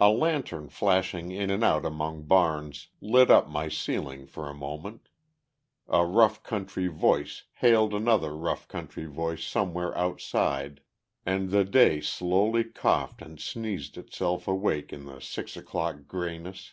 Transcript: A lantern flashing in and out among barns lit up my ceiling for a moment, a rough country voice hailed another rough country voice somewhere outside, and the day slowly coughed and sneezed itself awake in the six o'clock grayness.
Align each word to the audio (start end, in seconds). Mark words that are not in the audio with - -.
A 0.00 0.08
lantern 0.08 0.70
flashing 0.70 1.32
in 1.32 1.50
and 1.50 1.62
out 1.62 1.84
among 1.84 2.22
barns 2.24 2.88
lit 3.02 3.30
up 3.30 3.46
my 3.46 3.68
ceiling 3.68 4.26
for 4.26 4.48
a 4.48 4.54
moment, 4.54 5.10
a 5.86 6.06
rough 6.06 6.42
country 6.42 6.86
voice 6.86 7.42
hailed 7.56 7.92
another 7.92 8.34
rough 8.34 8.66
country 8.68 9.04
voice 9.04 9.44
somewhere 9.46 9.94
outside, 9.98 10.80
and 11.26 11.50
the 11.50 11.64
day 11.66 12.00
slowly 12.00 12.64
coughed 12.64 13.20
and 13.20 13.38
sneezed 13.38 13.98
itself 13.98 14.48
awake 14.48 14.94
in 14.94 15.04
the 15.04 15.20
six 15.20 15.58
o'clock 15.58 16.06
grayness. 16.08 16.72